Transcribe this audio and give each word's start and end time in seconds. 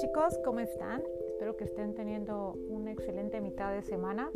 chicos, 0.00 0.38
¿cómo 0.42 0.60
están? 0.60 1.02
Espero 1.28 1.58
que 1.58 1.64
estén 1.64 1.94
teniendo 1.94 2.54
una 2.70 2.90
excelente 2.90 3.38
mitad 3.42 3.70
de 3.70 3.82
semana. 3.82 4.30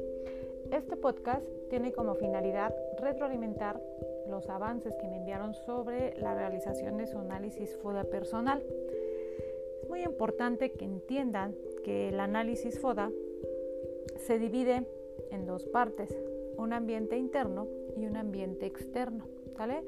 Este 0.70 0.94
podcast 0.94 1.42
tiene 1.70 1.90
como 1.90 2.14
finalidad 2.16 2.74
retroalimentar 3.00 3.80
los 4.28 4.50
avances 4.50 4.94
que 4.96 5.08
me 5.08 5.16
enviaron 5.16 5.54
sobre 5.54 6.18
la 6.18 6.34
realización 6.34 6.98
de 6.98 7.06
su 7.06 7.16
análisis 7.18 7.78
FODA 7.78 8.04
personal. 8.04 8.62
Es 9.82 9.88
muy 9.88 10.02
importante 10.02 10.72
que 10.72 10.84
entiendan 10.84 11.54
que 11.82 12.10
el 12.10 12.20
análisis 12.20 12.78
FODA 12.78 13.10
se 14.16 14.38
divide 14.38 14.86
en 15.30 15.46
dos 15.46 15.64
partes, 15.64 16.14
un 16.58 16.74
ambiente 16.74 17.16
interno 17.16 17.68
y 17.96 18.04
un 18.04 18.18
ambiente 18.18 18.66
externo, 18.66 19.24
¿vale? 19.56 19.82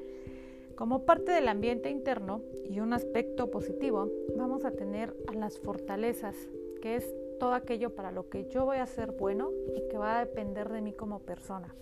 Como 0.77 1.05
parte 1.05 1.31
del 1.31 1.47
ambiente 1.47 1.89
interno 1.89 2.43
y 2.63 2.81
un 2.81 2.93
aspecto 2.93 3.49
positivo, 3.49 4.11
vamos 4.35 4.63
a 4.63 4.69
tener 4.69 5.11
a 5.25 5.33
las 5.33 5.57
fortalezas, 5.57 6.35
que 6.83 6.97
es 6.97 7.15
todo 7.39 7.55
aquello 7.55 7.95
para 7.95 8.11
lo 8.11 8.29
que 8.29 8.45
yo 8.45 8.63
voy 8.65 8.77
a 8.77 8.85
ser 8.85 9.11
bueno 9.11 9.49
y 9.75 9.87
que 9.87 9.97
va 9.97 10.19
a 10.19 10.25
depender 10.25 10.69
de 10.69 10.81
mí 10.81 10.93
como 10.93 11.19
persona. 11.19 11.73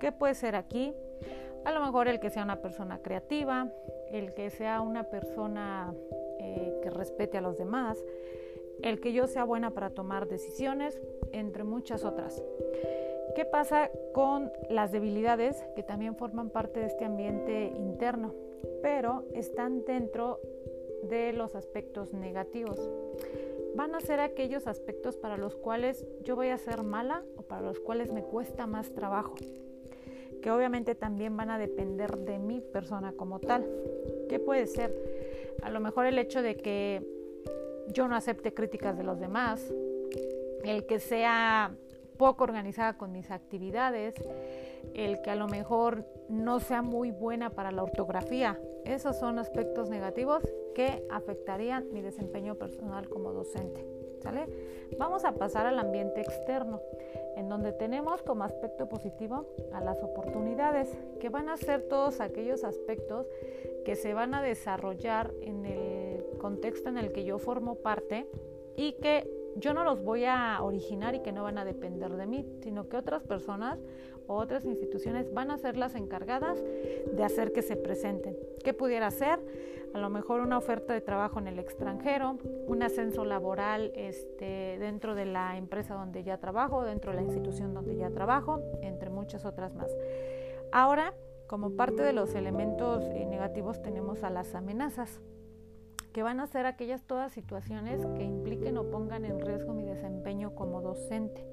¿Qué 0.00 0.10
puede 0.10 0.34
ser 0.34 0.56
aquí? 0.56 0.92
A 1.64 1.70
lo 1.70 1.78
mejor 1.78 2.08
el 2.08 2.18
que 2.18 2.30
sea 2.30 2.42
una 2.42 2.60
persona 2.60 3.00
creativa, 3.00 3.72
el 4.10 4.34
que 4.34 4.50
sea 4.50 4.80
una 4.80 5.04
persona 5.04 5.94
eh, 6.40 6.80
que 6.82 6.90
respete 6.90 7.38
a 7.38 7.40
los 7.40 7.56
demás, 7.56 7.96
el 8.82 9.00
que 9.00 9.12
yo 9.12 9.28
sea 9.28 9.44
buena 9.44 9.70
para 9.70 9.90
tomar 9.90 10.26
decisiones, 10.26 11.00
entre 11.30 11.62
muchas 11.62 12.04
otras. 12.04 12.42
¿Qué 13.36 13.44
pasa 13.44 13.90
con 14.14 14.50
las 14.70 14.92
debilidades 14.92 15.62
que 15.76 15.82
también 15.82 16.16
forman 16.16 16.48
parte 16.48 16.80
de 16.80 16.86
este 16.86 17.04
ambiente 17.04 17.70
interno, 17.76 18.34
pero 18.80 19.26
están 19.34 19.84
dentro 19.84 20.40
de 21.02 21.34
los 21.34 21.54
aspectos 21.54 22.14
negativos? 22.14 22.80
Van 23.74 23.94
a 23.94 24.00
ser 24.00 24.20
aquellos 24.20 24.66
aspectos 24.66 25.18
para 25.18 25.36
los 25.36 25.54
cuales 25.54 26.06
yo 26.24 26.34
voy 26.34 26.48
a 26.48 26.56
ser 26.56 26.82
mala 26.82 27.24
o 27.36 27.42
para 27.42 27.60
los 27.60 27.78
cuales 27.78 28.10
me 28.10 28.22
cuesta 28.22 28.66
más 28.66 28.94
trabajo, 28.94 29.34
que 30.40 30.50
obviamente 30.50 30.94
también 30.94 31.36
van 31.36 31.50
a 31.50 31.58
depender 31.58 32.16
de 32.16 32.38
mi 32.38 32.62
persona 32.62 33.12
como 33.12 33.38
tal. 33.38 33.66
¿Qué 34.30 34.38
puede 34.38 34.66
ser? 34.66 34.96
A 35.60 35.68
lo 35.68 35.80
mejor 35.80 36.06
el 36.06 36.18
hecho 36.18 36.40
de 36.40 36.56
que 36.56 37.06
yo 37.88 38.08
no 38.08 38.16
acepte 38.16 38.54
críticas 38.54 38.96
de 38.96 39.04
los 39.04 39.20
demás, 39.20 39.74
el 40.64 40.86
que 40.86 41.00
sea 41.00 41.76
poco 42.16 42.44
organizada 42.44 42.96
con 42.96 43.12
mis 43.12 43.30
actividades, 43.30 44.14
el 44.94 45.20
que 45.22 45.30
a 45.30 45.36
lo 45.36 45.48
mejor 45.48 46.04
no 46.28 46.60
sea 46.60 46.82
muy 46.82 47.10
buena 47.10 47.50
para 47.50 47.70
la 47.70 47.82
ortografía. 47.82 48.60
Esos 48.84 49.16
son 49.16 49.38
aspectos 49.38 49.90
negativos 49.90 50.42
que 50.74 51.06
afectarían 51.10 51.92
mi 51.92 52.02
desempeño 52.02 52.54
personal 52.54 53.08
como 53.08 53.32
docente. 53.32 53.86
¿sale? 54.22 54.46
Vamos 54.98 55.24
a 55.24 55.32
pasar 55.32 55.66
al 55.66 55.78
ambiente 55.78 56.20
externo, 56.20 56.80
en 57.36 57.48
donde 57.48 57.72
tenemos 57.72 58.22
como 58.22 58.44
aspecto 58.44 58.88
positivo 58.88 59.46
a 59.72 59.80
las 59.80 60.02
oportunidades, 60.02 60.88
que 61.20 61.28
van 61.28 61.48
a 61.48 61.56
ser 61.56 61.82
todos 61.82 62.20
aquellos 62.20 62.64
aspectos 62.64 63.26
que 63.84 63.94
se 63.94 64.14
van 64.14 64.34
a 64.34 64.42
desarrollar 64.42 65.32
en 65.42 65.66
el 65.66 66.24
contexto 66.38 66.88
en 66.88 66.98
el 66.98 67.12
que 67.12 67.24
yo 67.24 67.38
formo 67.38 67.76
parte 67.76 68.26
y 68.76 68.92
que 68.94 69.30
yo 69.56 69.74
no 69.74 69.84
los 69.84 70.02
voy 70.02 70.24
a 70.24 70.58
originar 70.62 71.14
y 71.14 71.20
que 71.20 71.32
no 71.32 71.42
van 71.42 71.58
a 71.58 71.64
depender 71.64 72.12
de 72.12 72.26
mí, 72.26 72.46
sino 72.62 72.88
que 72.88 72.96
otras 72.96 73.22
personas 73.22 73.78
o 74.26 74.34
otras 74.34 74.64
instituciones 74.64 75.32
van 75.32 75.50
a 75.50 75.58
ser 75.58 75.76
las 75.76 75.94
encargadas 75.94 76.62
de 77.12 77.24
hacer 77.24 77.52
que 77.52 77.62
se 77.62 77.76
presenten. 77.76 78.36
¿Qué 78.62 78.74
pudiera 78.74 79.10
ser? 79.10 79.38
A 79.94 79.98
lo 79.98 80.10
mejor 80.10 80.40
una 80.40 80.58
oferta 80.58 80.92
de 80.92 81.00
trabajo 81.00 81.38
en 81.38 81.46
el 81.48 81.58
extranjero, 81.58 82.38
un 82.66 82.82
ascenso 82.82 83.24
laboral 83.24 83.92
este, 83.94 84.76
dentro 84.78 85.14
de 85.14 85.24
la 85.24 85.56
empresa 85.56 85.94
donde 85.94 86.22
ya 86.22 86.38
trabajo, 86.38 86.84
dentro 86.84 87.12
de 87.12 87.16
la 87.16 87.22
institución 87.22 87.72
donde 87.72 87.96
ya 87.96 88.10
trabajo, 88.10 88.60
entre 88.82 89.10
muchas 89.10 89.44
otras 89.44 89.74
más. 89.74 89.90
Ahora, 90.72 91.14
como 91.46 91.76
parte 91.76 92.02
de 92.02 92.12
los 92.12 92.34
elementos 92.34 93.04
eh, 93.04 93.24
negativos 93.24 93.80
tenemos 93.80 94.24
a 94.24 94.30
las 94.30 94.54
amenazas 94.54 95.20
que 96.16 96.22
van 96.22 96.40
a 96.40 96.46
ser 96.46 96.64
aquellas 96.64 97.02
todas 97.02 97.30
situaciones 97.30 98.00
que 98.16 98.24
impliquen 98.24 98.78
o 98.78 98.90
pongan 98.90 99.26
en 99.26 99.38
riesgo 99.38 99.74
mi 99.74 99.84
desempeño 99.84 100.54
como 100.54 100.80
docente, 100.80 101.46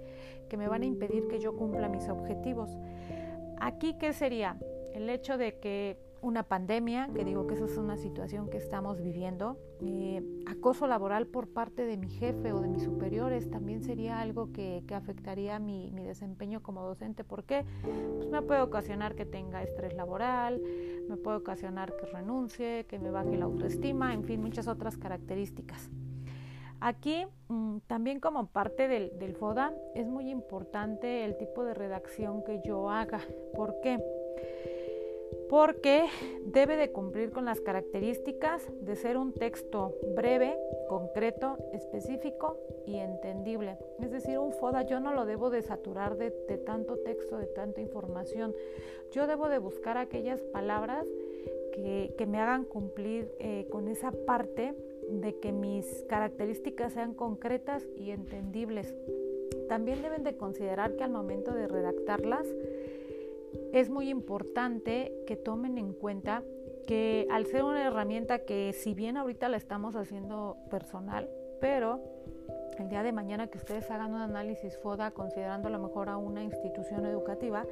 que 0.48 0.56
me 0.56 0.70
van 0.70 0.84
a 0.84 0.86
impedir 0.86 1.28
que 1.28 1.42
yo 1.42 1.58
cumpla 1.58 1.90
mis 1.90 2.08
objetivos. 2.08 2.78
Aquí, 3.60 3.96
¿qué 3.96 4.14
sería? 4.14 4.56
El 4.94 5.10
hecho 5.10 5.38
de 5.38 5.60
que 5.60 5.98
una 6.24 6.44
pandemia, 6.44 7.10
que 7.14 7.26
digo 7.26 7.46
que 7.48 7.56
esa 7.56 7.66
es 7.66 7.78
una 7.78 7.98
situación 7.98 8.50
que 8.50 8.58
estamos 8.58 9.02
viviendo, 9.02 9.58
eh, 9.82 10.24
acoso 10.48 10.88
laboral 10.88 11.28
por 11.28 11.50
parte 11.50 11.86
de 11.86 11.98
mi 11.98 12.10
jefe 12.10 12.54
o 12.54 12.62
de 12.62 12.70
mis 12.70 12.84
superiores 12.84 13.52
también 13.52 13.84
sería 13.84 14.22
algo 14.22 14.52
que, 14.54 14.84
afectaría 14.94 15.60
mi, 15.60 15.92
desempeño 15.92 16.64
como 16.64 16.84
docente. 16.84 17.24
¿Por 17.26 17.44
qué? 17.44 17.66
Pues 18.16 18.30
me 18.30 18.42
puede 18.42 18.62
ocasionar 18.62 19.16
que 19.16 19.26
tenga 19.26 19.64
estrés 19.64 19.94
laboral, 19.96 20.62
me 21.10 21.18
puede 21.18 21.38
ocasionar 21.38 21.94
que 21.98 22.06
renuncie, 22.06 22.86
que 22.86 23.00
me 23.00 23.12
baje 23.12 23.36
la 23.36 23.46
autoestima, 23.46 24.14
en 24.14 24.24
fin, 24.24 24.42
muchas 24.42 24.68
otras 24.68 24.98
características. 24.98 25.90
Aquí 26.80 27.26
mm, 27.50 27.80
también 27.88 28.20
como 28.22 28.48
parte 28.48 28.88
del, 28.88 29.18
del 29.20 29.36
FODA 29.36 29.74
es 29.94 30.08
muy 30.08 30.30
importante 30.30 31.26
el 31.26 31.38
tipo 31.38 31.66
de 31.66 31.74
redacción 31.74 32.44
que 32.44 32.62
yo 32.64 32.90
haga. 32.90 33.20
¿Por 33.56 33.82
qué? 33.82 34.00
Porque 35.50 36.08
debe 36.46 36.76
de 36.76 36.92
cumplir 36.92 37.32
con 37.32 37.46
las 37.46 37.62
características 37.62 38.68
de 38.82 38.96
ser 38.96 39.18
un 39.18 39.34
texto 39.34 39.96
breve, 40.16 40.58
concreto, 40.88 41.58
específico 41.74 42.58
y 42.86 42.98
entendible. 42.98 43.78
Es 44.02 44.12
decir, 44.12 44.40
un 44.40 44.54
FODA 44.54 44.84
yo 44.84 45.00
no 45.00 45.14
lo 45.14 45.26
debo 45.26 45.50
de 45.50 45.62
saturar 45.62 46.18
de, 46.18 46.32
tanto 46.66 46.98
texto, 46.98 47.38
de 47.38 47.48
tanta 47.48 47.82
información. 47.82 48.54
Yo 49.12 49.28
debo 49.28 49.50
de 49.50 49.60
buscar 49.60 49.98
aquellas 49.98 50.42
palabras 50.42 51.08
que, 51.74 52.26
me 52.28 52.40
hagan 52.40 52.64
cumplir 52.64 53.32
eh, 53.40 53.68
con 53.70 53.88
esa 53.88 54.12
parte 54.12 54.74
de 55.10 55.40
que 55.40 55.52
mis 55.52 56.06
características 56.08 56.94
sean 56.94 57.14
concretas 57.14 57.86
y 57.98 58.12
entendibles. 58.12 58.94
También 59.68 60.02
deben 60.02 60.24
de 60.24 60.36
considerar 60.36 60.96
que 60.96 61.04
al 61.04 61.12
momento 61.12 61.54
de 61.54 61.68
redactarlas, 61.68 62.48
es 63.72 63.90
muy 63.90 64.10
importante 64.10 65.14
que 65.28 65.36
tomen 65.36 65.78
en 65.78 65.94
cuenta 65.94 66.44
que 66.88 67.28
al 67.32 67.46
ser 67.46 67.64
una 67.64 67.86
herramienta 67.86 68.40
que 68.40 68.74
si 68.74 68.94
bien 68.94 69.18
ahorita 69.18 69.50
la 69.50 69.58
estamos 69.58 69.96
haciendo 69.96 70.58
personal, 70.70 71.30
pero 71.62 72.02
el 72.80 72.90
día 72.90 73.04
de 73.04 73.12
mañana 73.12 73.48
que 73.48 73.58
ustedes 73.58 73.90
hagan 73.92 74.14
un 74.14 74.22
análisis 74.22 74.78
FODA 74.78 75.12
considerando 75.12 75.68
a 75.68 75.72
lo 75.72 75.80
mejor 75.80 76.10
a 76.10 76.18
una 76.18 76.44
institución 76.44 77.06
educativa, 77.06 77.66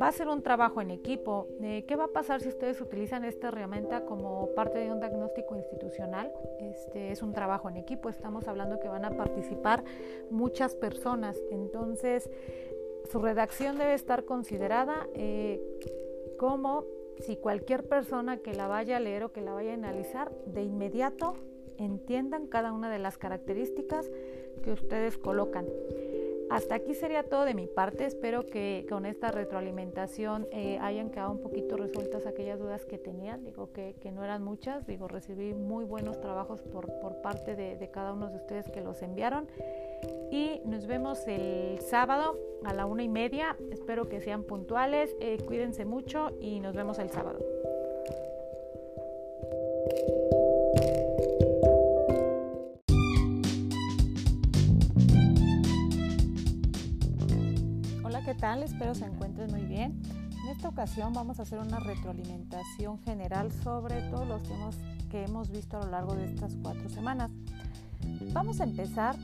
va 0.00 0.08
a 0.08 0.12
ser 0.12 0.28
un 0.28 0.42
trabajo 0.42 0.80
en 0.80 0.90
equipo. 0.90 1.48
Eh, 1.60 1.84
¿Qué 1.86 1.96
va 1.96 2.04
a 2.04 2.08
pasar 2.08 2.40
si 2.40 2.48
ustedes 2.48 2.80
utilizan 2.80 3.24
esta 3.24 3.48
herramienta 3.48 4.04
como 4.04 4.48
parte 4.54 4.78
de 4.78 4.92
un 4.92 5.00
diagnóstico 5.00 5.56
institucional? 5.56 6.32
Este 6.60 7.12
es 7.12 7.22
un 7.22 7.32
trabajo 7.32 7.68
en 7.68 7.76
equipo. 7.76 8.08
Estamos 8.08 8.48
hablando 8.48 8.80
que 8.80 8.88
van 8.88 9.04
a 9.04 9.10
participar 9.10 9.84
muchas 10.30 10.74
personas. 10.74 11.36
Entonces, 11.50 12.30
su 13.10 13.20
redacción 13.20 13.78
debe 13.78 13.94
estar 13.94 14.24
considerada 14.24 15.08
eh, 15.14 15.60
como 16.38 16.84
si 17.20 17.36
cualquier 17.36 17.84
persona 17.84 18.38
que 18.38 18.54
la 18.54 18.66
vaya 18.66 18.96
a 18.96 19.00
leer 19.00 19.24
o 19.24 19.32
que 19.32 19.40
la 19.40 19.52
vaya 19.52 19.72
a 19.72 19.74
analizar, 19.74 20.32
de 20.46 20.62
inmediato 20.62 21.34
entiendan 21.78 22.46
cada 22.46 22.72
una 22.72 22.90
de 22.90 22.98
las 22.98 23.18
características 23.18 24.10
que 24.62 24.72
ustedes 24.72 25.18
colocan. 25.18 25.66
Hasta 26.50 26.74
aquí 26.74 26.94
sería 26.94 27.22
todo 27.22 27.44
de 27.44 27.54
mi 27.54 27.66
parte. 27.66 28.04
Espero 28.04 28.46
que 28.46 28.86
con 28.88 29.06
esta 29.06 29.30
retroalimentación 29.30 30.46
eh, 30.52 30.78
hayan 30.80 31.10
quedado 31.10 31.32
un 31.32 31.40
poquito 31.40 31.76
resueltas 31.76 32.26
aquellas 32.26 32.58
dudas 32.58 32.84
que 32.84 32.98
tenían. 32.98 33.44
Digo 33.44 33.72
que, 33.72 33.94
no 34.12 34.22
eran 34.22 34.42
muchas. 34.42 34.86
Digo, 34.86 35.08
recibí 35.08 35.54
muy 35.54 35.84
buenos 35.84 36.20
trabajos 36.20 36.60
por, 36.62 36.86
parte 37.22 37.56
de, 37.56 37.90
cada 37.90 38.12
uno 38.12 38.28
de 38.28 38.36
ustedes 38.36 38.70
que 38.70 38.82
los 38.82 39.02
enviaron. 39.02 39.48
Y 40.30 40.60
nos 40.64 40.86
vemos 40.86 41.26
el 41.26 41.80
sábado 41.80 42.38
a 42.64 42.72
la 42.74 42.86
una 42.86 43.02
y 43.02 43.08
media. 43.08 43.56
Espero 43.70 44.08
que 44.08 44.20
sean 44.20 44.42
puntuales. 44.44 45.14
Eh, 45.20 45.38
cuídense 45.46 45.84
mucho 45.84 46.30
y 46.40 46.60
nos 46.60 46.74
vemos 46.74 46.98
el 46.98 47.10
sábado. 47.10 47.40
¿qué 58.24 58.34
tal? 58.34 58.62
Espero 58.62 58.94
se 58.94 59.04
encuentren 59.04 59.50
muy 59.50 59.64
bien. 59.64 60.00
En 60.44 60.50
esta 60.50 60.68
ocasión 60.68 61.12
vamos 61.12 61.38
a 61.38 61.42
hacer 61.42 61.58
una 61.58 61.78
retroalimentación 61.78 62.98
general 63.00 63.52
sobre 63.52 64.00
todos 64.10 64.26
los 64.26 64.42
temas 64.42 64.76
que 65.10 65.24
hemos 65.24 65.50
visto 65.50 65.76
a 65.76 65.84
lo 65.84 65.90
largo 65.90 66.14
de 66.14 66.24
estas 66.24 66.56
cuatro 66.62 66.88
semanas. 66.88 67.30
Vamos 68.32 68.60
a 68.60 68.64
empezar 68.64 69.16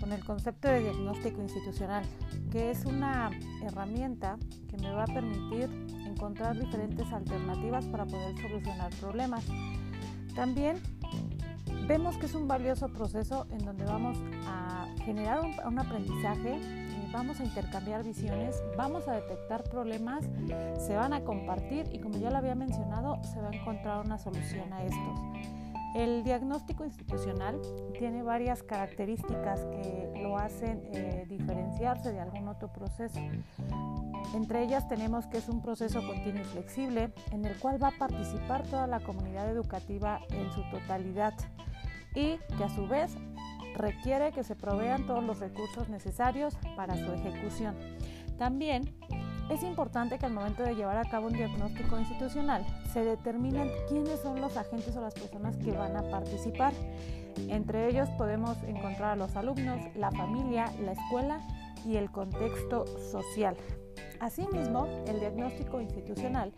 con 0.00 0.12
el 0.12 0.24
concepto 0.24 0.68
de 0.68 0.80
diagnóstico 0.80 1.42
institucional, 1.42 2.02
que 2.50 2.70
es 2.70 2.84
una 2.86 3.30
herramienta 3.62 4.38
que 4.68 4.78
me 4.78 4.90
va 4.90 5.04
a 5.04 5.06
permitir 5.06 5.68
encontrar 6.06 6.58
diferentes 6.58 7.12
alternativas 7.12 7.86
para 7.86 8.06
poder 8.06 8.36
solucionar 8.40 8.90
problemas. 8.98 9.44
También 10.34 10.80
vemos 11.86 12.16
que 12.16 12.26
es 12.26 12.34
un 12.34 12.48
valioso 12.48 12.88
proceso 12.88 13.46
en 13.50 13.58
donde 13.58 13.84
vamos 13.84 14.16
a 14.46 14.86
generar 15.04 15.40
un, 15.40 15.78
aprendizaje, 15.78 16.56
eh, 16.56 17.08
vamos 17.12 17.40
a 17.40 17.44
intercambiar 17.44 18.04
visiones, 18.04 18.62
vamos 18.76 19.06
a 19.08 19.12
detectar 19.12 19.64
problemas, 19.64 20.24
se 20.78 20.94
van 20.96 21.12
a 21.12 21.20
compartir 21.24 21.86
y 21.92 21.98
como 21.98 22.18
ya 22.18 22.30
lo 22.30 22.38
había 22.38 22.54
mencionado, 22.54 23.22
se 23.24 23.40
va 23.40 23.50
a 23.50 23.54
encontrar 23.54 24.04
una 24.04 24.18
solución 24.18 24.72
a 24.72 24.84
estos. 24.84 25.59
El 25.94 26.22
diagnóstico 26.22 26.84
institucional 26.84 27.60
tiene 27.98 28.22
varias 28.22 28.62
características 28.62 29.60
que 29.66 30.20
lo 30.22 30.38
hacen 30.38 30.82
eh, 30.92 31.26
diferenciarse 31.28 32.12
de 32.12 32.20
algún 32.20 32.46
otro 32.46 32.72
proceso. 32.72 33.18
Entre 34.34 34.62
ellas 34.62 34.86
tenemos 34.86 35.26
que 35.26 35.38
es 35.38 35.48
un 35.48 35.60
proceso 35.60 36.00
continuo 36.06 36.42
y 36.42 36.44
flexible 36.44 37.12
en 37.32 37.44
el 37.44 37.58
cual 37.58 37.82
va 37.82 37.88
a 37.88 37.98
participar 37.98 38.64
toda 38.68 38.86
la 38.86 39.00
comunidad 39.00 39.50
educativa 39.50 40.20
en 40.30 40.52
su 40.52 40.62
totalidad 40.70 41.34
y 42.14 42.38
que 42.56 42.64
a 42.64 42.68
su 42.68 42.86
vez 42.86 43.16
requiere 43.74 44.30
que 44.30 44.44
se 44.44 44.54
provean 44.54 45.06
todos 45.06 45.24
los 45.24 45.40
recursos 45.40 45.88
necesarios 45.88 46.56
para 46.76 46.96
su 46.96 47.12
ejecución. 47.12 47.74
También 48.38 48.94
es 49.50 49.64
importante 49.64 50.18
que 50.18 50.26
al 50.26 50.32
momento 50.32 50.62
de 50.62 50.74
llevar 50.74 50.96
a 50.96 51.04
cabo 51.04 51.26
un 51.26 51.32
diagnóstico 51.32 51.98
institucional 51.98 52.64
se 52.92 53.04
determinen 53.04 53.68
quiénes 53.88 54.20
son 54.20 54.40
los 54.40 54.56
agentes 54.56 54.96
o 54.96 55.00
las 55.00 55.14
personas 55.14 55.56
que 55.56 55.72
van 55.72 55.96
a 55.96 56.02
participar. 56.02 56.72
Entre 57.48 57.88
ellos 57.88 58.08
podemos 58.16 58.56
encontrar 58.62 59.10
a 59.10 59.16
los 59.16 59.34
alumnos, 59.36 59.80
la 59.96 60.12
familia, 60.12 60.72
la 60.80 60.92
escuela 60.92 61.40
y 61.84 61.96
el 61.96 62.10
contexto 62.10 62.86
social. 63.10 63.56
Asimismo, 64.20 64.86
el 65.06 65.18
diagnóstico 65.18 65.80
institucional 65.80 66.52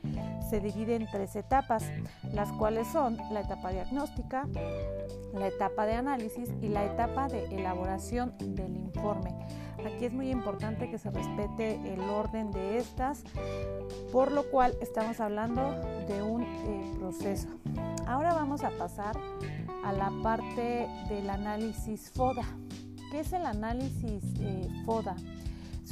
se 0.51 0.61
divide 0.61 0.97
en 0.97 1.07
tres 1.11 1.37
etapas, 1.37 1.85
las 2.33 2.51
cuales 2.53 2.89
son 2.89 3.17
la 3.31 3.41
etapa 3.41 3.71
diagnóstica, 3.71 4.49
la 5.33 5.47
etapa 5.47 5.87
de 5.87 5.95
análisis 5.95 6.51
y 6.61 6.69
la 6.69 6.85
etapa 6.85 7.29
de 7.29 7.45
elaboración 7.55 8.35
del 8.39 8.77
informe. 8.77 9.35
Aquí 9.79 10.05
es 10.05 10.13
muy 10.13 10.31
importante 10.31 10.91
que 10.91 10.99
se 10.99 11.11
respete 11.11 11.75
el 11.93 12.01
orden 12.01 12.51
de 12.51 12.79
estas, 12.79 13.25
por 14.11 14.33
lo 14.33 14.51
cual 14.51 14.75
estamos 14.81 15.21
hablando 15.21 15.63
de 16.09 16.23
un 16.23 16.43
eh, 16.43 16.95
proceso. 16.99 17.49
Ahora 18.07 18.35
vamos 18.35 18.63
a 18.65 18.71
pasar 18.71 19.17
a 19.85 19.93
la 19.93 20.11
parte 20.23 20.89
del 21.09 21.31
análisis 21.31 22.11
FODA. 22.11 22.45
¿Qué 23.11 23.21
es 23.21 23.33
el 23.33 23.45
análisis 23.45 24.23
eh, 24.41 24.69
FODA? 24.85 25.17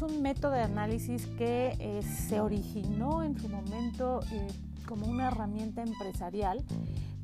Un 0.02 0.22
método 0.22 0.52
de 0.52 0.62
análisis 0.62 1.26
que 1.26 1.76
eh, 1.78 2.02
se 2.02 2.40
originó 2.40 3.22
en 3.22 3.38
su 3.38 3.48
momento 3.48 4.20
eh, 4.32 4.48
como 4.86 5.06
una 5.06 5.28
herramienta 5.28 5.82
empresarial 5.82 6.64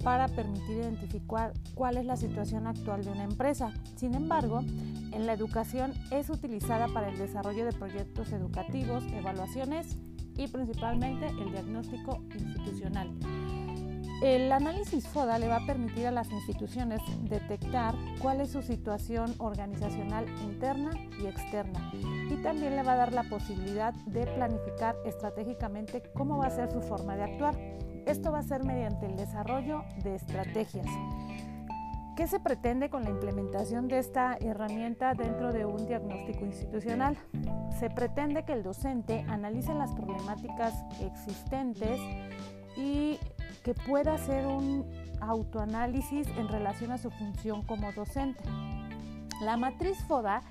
para 0.05 0.28
permitir 0.28 0.76
identificar 0.76 1.55
cuál 1.75 1.96
es 1.96 2.05
la 2.05 2.17
situación 2.17 2.67
actual 2.67 3.02
de 3.02 3.11
una 3.11 3.25
empresa. 3.25 3.73
Sin 3.96 4.14
embargo, 4.14 4.61
en 4.61 5.26
la 5.26 5.32
educación 5.32 5.94
es 6.11 6.28
utilizada 6.28 6.87
para 6.88 7.08
el 7.08 7.19
desarrollo 7.19 7.64
de 7.64 7.73
proyectos 7.73 8.31
educativos, 8.32 9.05
evaluaciones 9.05 9.96
y 10.37 10.46
principalmente 10.49 11.29
el 11.29 11.52
diagnóstico 11.52 12.22
institucional. 12.34 13.11
El 14.22 14.50
análisis 14.50 15.06
FODA 15.08 15.38
le 15.38 15.49
va 15.49 15.56
a 15.56 15.67
permitir 15.67 16.06
a 16.06 16.11
las 16.11 16.31
instituciones 16.31 17.00
detectar 17.22 17.94
cuál 18.20 18.40
es 18.40 18.50
su 18.50 18.62
situación 18.62 19.34
organizacional 19.38 20.26
interna 20.43 20.90
y 21.22 21.26
externa 21.26 21.90
y 22.36 22.42
también 22.42 22.76
le 22.76 22.82
va 22.82 22.92
a 22.92 22.96
dar 22.96 23.12
la 23.12 23.24
posibilidad 23.24 23.94
de 24.06 24.26
planificar 24.26 24.96
estratégicamente 25.04 26.02
cómo 26.14 26.38
va 26.38 26.46
a 26.46 26.50
ser 26.50 26.70
su 26.70 26.80
forma 26.80 27.16
de 27.16 27.24
actuar. 27.24 27.54
Esto 28.06 28.30
va 28.30 28.40
a 28.40 28.42
ser 28.42 28.64
mediante 28.64 29.06
el 29.06 29.16
desarrollo 29.16 29.84
de 30.02 30.14
estrategias. 30.14 30.86
¿Qué 32.16 32.26
se 32.26 32.40
pretende 32.40 32.88
con 32.88 33.04
la 33.04 33.10
implementación 33.10 33.88
de 33.88 33.98
esta 33.98 34.38
herramienta 34.40 35.12
dentro 35.14 35.52
de 35.52 35.66
un 35.66 35.86
diagnóstico 35.86 36.46
institucional? 36.46 37.18
Se 37.78 37.90
pretende 37.90 38.44
que 38.44 38.54
el 38.54 38.62
docente 38.62 39.26
analice 39.28 39.74
las 39.74 39.92
problemáticas 39.92 40.72
existentes 41.00 42.00
y 42.76 43.18
que 43.62 43.74
pueda 43.74 44.14
hacer 44.14 44.46
un 44.46 44.86
autoanálisis 45.20 46.26
en 46.38 46.48
relación 46.48 46.92
a 46.92 46.98
su 46.98 47.10
función 47.10 47.62
como 47.62 47.92
docente. 47.92 48.44
La 49.40 49.56
matriz 49.56 49.98
FODA 50.04 50.42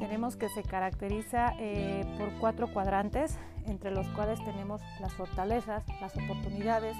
tenemos 0.00 0.36
que 0.36 0.48
se 0.48 0.62
caracteriza 0.62 1.54
eh, 1.58 2.04
por 2.18 2.32
cuatro 2.40 2.72
cuadrantes, 2.72 3.38
entre 3.66 3.90
los 3.90 4.08
cuales 4.08 4.42
tenemos 4.44 4.82
las 5.00 5.12
fortalezas, 5.14 5.84
las 6.00 6.16
oportunidades, 6.16 6.96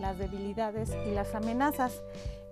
las 0.00 0.18
debilidades 0.18 0.96
y 1.06 1.14
las 1.14 1.34
amenazas. 1.34 2.00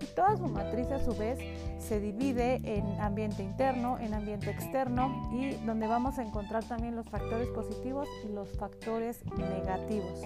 Y 0.01 0.07
toda 0.07 0.37
su 0.37 0.49
matriz 0.49 0.91
a 0.91 1.03
su 1.03 1.15
vez 1.15 1.39
se 1.79 2.01
divide 2.01 2.61
en 2.65 3.01
ambiente 3.01 3.43
interno, 3.43 3.99
en 3.99 4.13
ambiente 4.13 4.51
externo 4.51 5.31
y 5.33 5.55
donde 5.65 5.87
vamos 5.87 6.19
a 6.19 6.23
encontrar 6.23 6.65
también 6.65 6.97
los 6.97 7.09
factores 7.09 7.49
positivos 7.49 8.09
y 8.29 8.33
los 8.33 8.51
factores 8.59 9.25
negativos. 9.37 10.21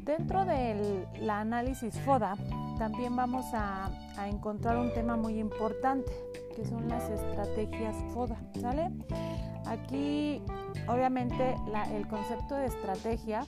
Dentro 0.00 0.44
del 0.44 1.06
análisis 1.30 1.98
FODA 2.00 2.34
también 2.78 3.16
vamos 3.16 3.44
a, 3.52 3.90
encontrar 4.26 4.78
un 4.78 4.92
tema 4.92 5.16
muy 5.16 5.38
importante 5.38 6.10
que 6.56 6.64
son 6.64 6.88
las 6.88 7.08
estrategias 7.08 7.96
FODA. 8.12 8.36
¿sale? 8.60 8.90
Aquí 9.66 10.42
obviamente 10.88 11.56
el 11.94 12.06
concepto 12.08 12.56
de 12.56 12.66
estrategia 12.66 13.46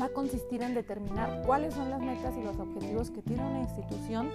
va 0.00 0.06
a 0.06 0.08
consistir 0.10 0.62
en 0.62 0.74
determinar 0.74 1.42
cuáles 1.46 1.74
son 1.74 1.90
las 1.90 2.00
metas 2.00 2.34
y 2.36 2.42
los 2.42 2.58
objetivos 2.58 3.10
que 3.10 3.22
tiene 3.22 3.44
una 3.44 3.60
institución 3.60 4.28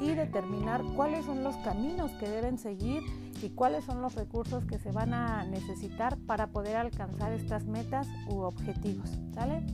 y 0.00 0.14
determinar 0.14 0.82
cuáles 0.96 1.24
son 1.24 1.42
los 1.42 1.56
caminos 1.58 2.10
que 2.12 2.28
deben 2.28 2.58
seguir 2.58 3.02
y 3.42 3.50
cuáles 3.50 3.84
son 3.84 4.02
los 4.02 4.14
recursos 4.14 4.64
que 4.64 4.78
se 4.78 4.92
van 4.92 5.14
a 5.14 5.44
necesitar 5.44 6.18
para 6.18 6.48
poder 6.48 6.76
alcanzar 6.76 7.32
estas 7.32 7.64
metas 7.64 8.06
u 8.28 8.40
objetivos. 8.40 9.10
¿sale? 9.34 9.64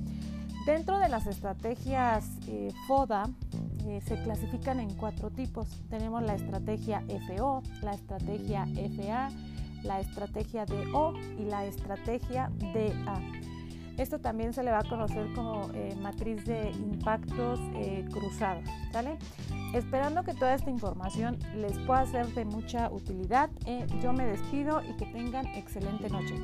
Dentro 0.67 0.99
de 0.99 1.11
las 1.11 1.27
estrategias 1.27 2.27
eh, 2.49 2.73
FODA 2.87 3.25
eh, 3.87 4.01
se 4.05 4.21
clasifican 4.23 4.81
en 4.81 4.95
cuatro 4.95 5.31
tipos. 5.31 5.69
Tenemos 5.89 6.23
la 6.23 6.35
estrategia 6.35 7.03
FO, 7.27 7.63
la 7.83 7.93
estrategia 7.93 8.67
FA, 8.97 9.29
la 9.83 10.01
estrategia 10.01 10.65
DO 10.67 11.15
y 11.39 11.45
la 11.45 11.65
estrategia 11.67 12.51
DA. 12.73 13.21
Esto 13.97 14.19
también 14.19 14.53
se 14.53 14.65
le 14.65 14.73
va 14.73 14.81
a 14.81 14.89
conocer 14.89 15.33
como 15.35 15.71
eh, 15.73 15.95
matriz 16.01 16.45
de 16.45 16.71
impactos 16.71 17.61
cruzados. 18.11 18.65
¿sale? 18.93 19.19
Esperando 19.73 20.25
que 20.25 20.35
toda 20.35 20.55
esta 20.55 20.71
información 20.71 21.39
les 21.55 21.79
pueda 21.81 22.05
ser 22.07 22.27
de 22.35 22.45
mucha 22.45 22.91
utilidad, 22.91 23.51
yo 24.03 24.13
me 24.13 24.25
despido 24.25 24.83
y 24.83 24.97
que 24.97 25.07
tengan 25.07 25.47
excelente 25.47 26.09
noche. 26.11 26.35